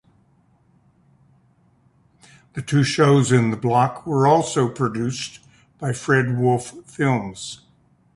[2.53, 5.39] The two shows in the block were also produced
[5.77, 7.61] by Fred Wolf Films.